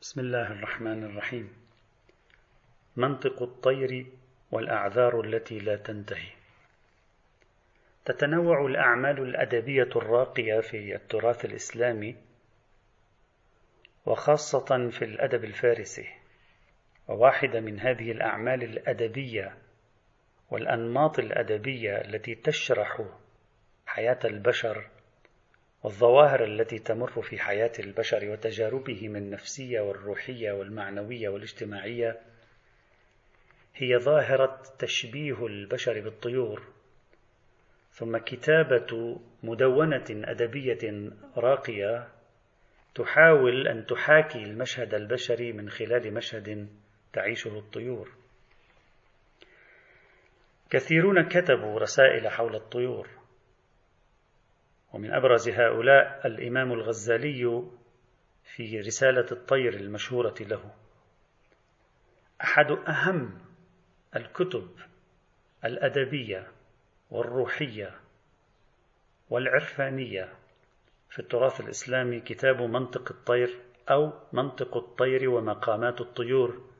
[0.00, 1.52] بسم الله الرحمن الرحيم.
[2.96, 4.06] منطق الطير
[4.50, 6.30] والأعذار التي لا تنتهي.
[8.04, 12.16] تتنوع الأعمال الأدبية الراقية في التراث الإسلامي
[14.06, 16.08] وخاصة في الأدب الفارسي
[17.08, 19.56] وواحدة من هذه الأعمال الأدبية
[20.50, 23.02] والأنماط الأدبية التي تشرح
[23.86, 24.86] حياة البشر
[25.82, 32.20] والظواهر التي تمر في حياة البشر وتجاربهم النفسية والروحية والمعنوية والاجتماعية
[33.74, 36.62] هي ظاهرة تشبيه البشر بالطيور
[37.92, 42.08] ثم كتابة مدونة أدبية راقية
[42.94, 46.68] تحاول أن تحاكي المشهد البشري من خلال مشهد
[47.12, 48.10] تعيشه الطيور.
[50.70, 53.19] كثيرون كتبوا رسائل حول الطيور.
[54.92, 57.62] ومن أبرز هؤلاء الإمام الغزالي
[58.44, 60.74] في رسالة الطير المشهورة له.
[62.42, 63.38] أحد أهم
[64.16, 64.68] الكتب
[65.64, 66.46] الأدبية
[67.10, 68.00] والروحية
[69.30, 70.32] والعرفانية
[71.10, 73.58] في التراث الإسلامي كتاب منطق الطير
[73.90, 76.70] أو منطق الطير ومقامات الطيور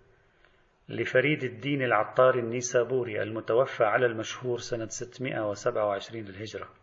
[0.89, 6.80] لفريد الدين العطار النيسابوري المتوفى على المشهور سنة 627 للهجرة.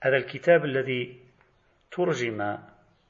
[0.00, 1.20] هذا الكتاب الذي
[1.90, 2.58] ترجم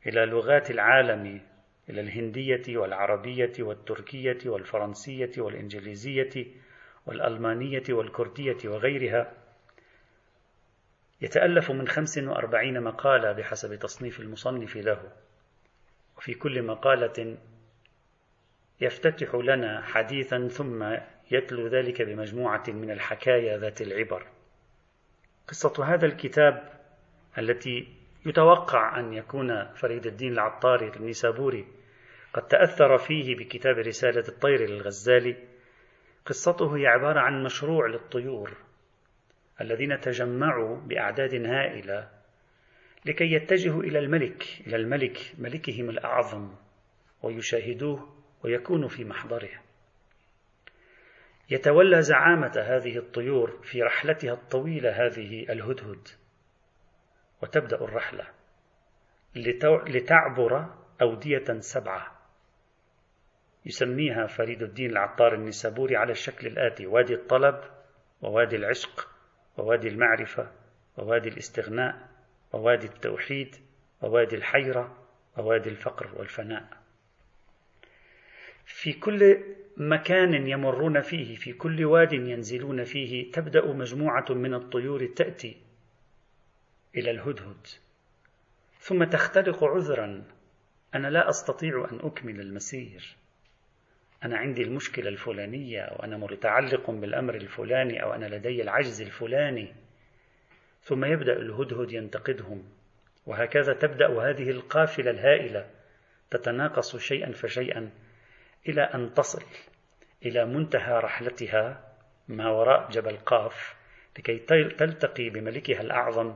[0.07, 1.41] إلى لغات العالم
[1.89, 6.47] إلى الهندية والعربية والتركية والفرنسية والإنجليزية
[7.07, 9.33] والألمانية والكردية وغيرها
[11.21, 15.13] يتألف من 45 مقالة بحسب تصنيف المصنف له.
[16.17, 17.37] وفي كل مقالة
[18.81, 20.97] يفتتح لنا حديثا ثم
[21.31, 24.27] يتلو ذلك بمجموعة من الحكايا ذات العبر.
[25.49, 26.78] قصة هذا الكتاب
[27.39, 27.89] التي
[28.27, 31.67] يتوقع أن يكون فريد الدين العطاري النيسابوري
[32.33, 35.37] قد تأثر فيه بكتاب رسالة الطير للغزالي.
[36.27, 38.57] قصته هي عبارة عن مشروع للطيور
[39.61, 42.09] الذين تجمعوا بأعداد هائلة
[43.05, 46.55] لكي يتجهوا إلى الملك إلى الملك ملكهم الأعظم
[47.23, 49.51] ويشاهدوه ويكونوا في محضره.
[51.51, 56.09] يتولى زعامة هذه الطيور في رحلتها الطويلة هذه الهدهد.
[57.43, 58.27] وتبدأ الرحلة
[59.87, 60.67] لتعبر
[61.03, 62.19] أودية سبعة.
[63.67, 67.61] يسميها فريد الدين العطار النسابوري على الشكل الآتي وادي الطلب
[68.23, 69.09] ووادي العشق
[69.57, 70.53] ووادي المعرفة
[70.97, 72.09] ووادي الاستغناء
[72.53, 73.57] ووادي التوحيد
[74.03, 74.97] ووادي الحيرة
[75.37, 76.69] ووادي الفقر والفناء.
[78.65, 79.45] في كل
[79.77, 85.68] مكان يمرون فيه في كل واد ينزلون فيه تبدأ مجموعة من الطيور تأتي
[86.99, 87.67] إلى الهدهد.
[88.79, 90.25] ثم تختلق عذرا.
[90.95, 93.17] أنا لا أستطيع أن أكمل المسير.
[94.25, 99.75] أنا عندي المشكلة الفلانية أو أنا متعلق بالأمر الفلاني أو أنا لدي العجز الفلاني.
[100.83, 102.65] ثم يبدأ الهدهد ينتقدهم.
[103.27, 105.71] وهكذا تبدأ هذه القافلة الهائلة.
[106.31, 107.91] تتناقص شيئا فشيئا
[108.69, 109.43] إلى أن تصل
[110.27, 111.95] إلى منتهى رحلتها
[112.29, 113.77] ما وراء جبل قاف
[114.19, 114.39] لكي
[114.69, 116.35] تلتقي بملكها الأعظم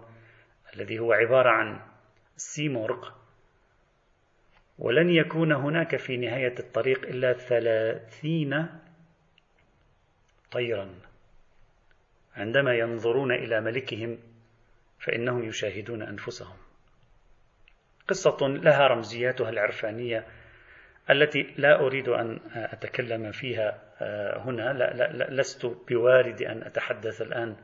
[0.74, 1.80] الذي هو عبارة عن
[2.36, 3.22] سيمورغ
[4.78, 8.66] ولن يكون هناك في نهاية الطريق إلا ثلاثين
[10.50, 10.94] طيرا.
[12.36, 14.18] عندما ينظرون إلى ملكهم
[14.98, 16.56] فإنهم يشاهدون أنفسهم.
[18.08, 20.26] قصة لها رمزياتها العرفانية
[21.10, 24.72] التي لا أريد أن أتكلم فيها آه، هنا.
[24.72, 27.56] لا لا لست بوارد أن أتحدث الآن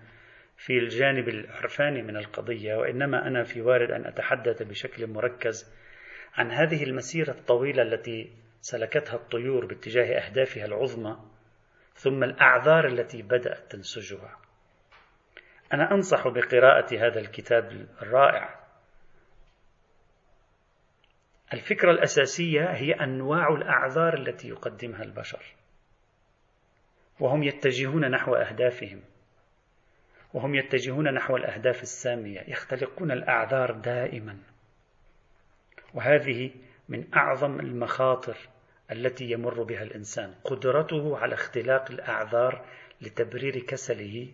[0.58, 5.74] في الجانب العرفاني من القضية وإنما أنا في وارد أن أتحدث بشكل مركز
[6.34, 11.16] عن هذه المسيرة الطويلة التي سلكتها الطيور باتجاه أهدافها العظمى
[11.94, 14.38] ثم الأعذار التي بدأت تنسجها.
[15.72, 18.60] أنا أنصح بقراءة هذا الكتاب الرائع.
[21.52, 25.54] الفكرة الأساسية هي أنواع الأعذار التي يقدمها البشر
[27.20, 29.02] وهم يتجهون نحو أهدافهم.
[30.34, 34.38] وهم يتجهون نحو الأهداف السامية يختلقون الأعذار دائما.
[35.94, 36.50] وهذه
[36.88, 38.36] من أعظم المخاطر
[38.92, 40.34] التي يمر بها الإنسان.
[40.44, 42.64] قدرته على اختلاق الأعذار
[43.00, 44.28] لتبرير كسله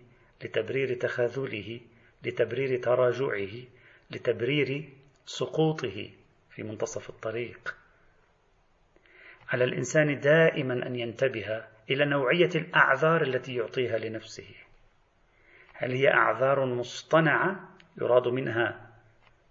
[0.45, 1.81] لتبرير تخاذله
[2.23, 3.63] لتبرير تراجعه
[4.11, 4.89] لتبرير
[5.27, 6.11] سقوطه
[6.51, 7.77] في منتصف الطريق.
[9.49, 14.64] على الإنسان دائما أن ينتبه إلى نوعية الأعذار التي يعطيها لنفسه.
[15.75, 17.69] هل هي أعذار مصطنعة
[18.01, 18.91] يراد منها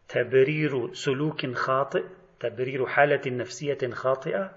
[0.07, 2.03] تبرير سلوك خاطئ
[2.39, 4.55] تبرير حالة نفسية خاطئة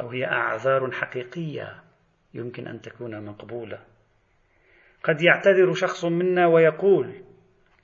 [0.00, 1.82] أو هي أعذار حقيقية
[2.34, 3.78] يمكن أن تكون مقبولة؟
[5.04, 7.14] قد يعتذر شخص منا ويقول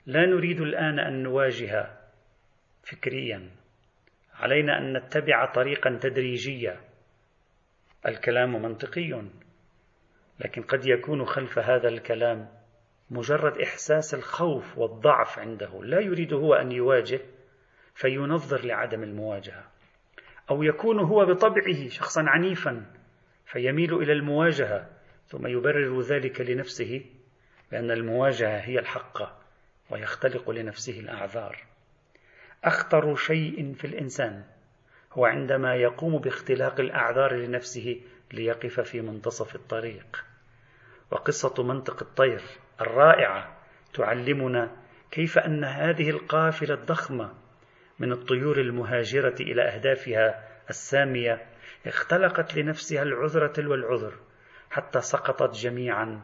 [0.05, 1.89] لا نريد الآن أن نواجه
[2.83, 3.49] فكريا
[4.33, 6.79] علينا أن نتبع طريقا تدريجيا
[8.05, 9.21] الكلام منطقي
[10.39, 12.60] لكن قد يكون خلف هذا الكلام
[13.11, 15.83] مجرد إحساس الخوف والضعف عنده.
[15.83, 17.19] لا يريد هو أن يواجه
[17.93, 19.63] فينظر لعدم المواجهة.
[20.49, 22.85] أو يكون هو بطبعه شخصا عنيفا
[23.45, 24.89] فيميل إلى المواجهة
[25.27, 27.05] ثم يبرر ذلك لنفسه
[27.71, 29.41] بأن المواجهة هي الحق
[29.89, 31.63] ويختلق لنفسه الأعذار.
[32.63, 34.43] أخطر شيء في الإنسان
[35.13, 38.01] هو عندما يقوم باختلاق الأعذار لنفسه
[38.33, 40.25] ليقف في منتصف الطريق.
[41.11, 42.41] وقصة منطق الطير.
[42.81, 43.57] الرائعة
[43.93, 44.71] تعلمنا
[45.11, 47.33] كيف أن هذه القافلة الضخمة
[47.99, 51.45] من الطيور المهاجرة إلى أهدافها السامية
[51.87, 54.13] اختلقت لنفسها العذر تلو العذر
[54.71, 56.21] حتى سقطت جميعا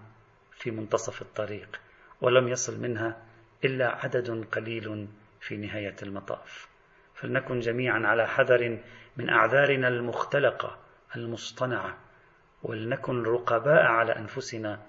[0.52, 1.80] في منتصف الطريق
[2.22, 3.18] ولم يصل منها
[3.66, 5.08] إلا عدد قليل
[5.42, 6.68] في نهاية المطاف.
[7.16, 8.80] فلنكن جميعا على حذر
[9.18, 10.78] من أعذارنا المختلقة
[11.16, 11.98] المصطنعة
[12.64, 14.80] ولنكن رقباء على أنفسنا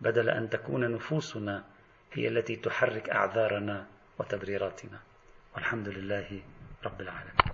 [0.00, 1.64] بدل أن تكون نفوسنا
[2.12, 3.86] هي التي تحرك أعذارنا
[4.18, 5.00] وتبريراتنا
[5.54, 6.42] والحمد لله
[6.84, 7.47] رب العالمين.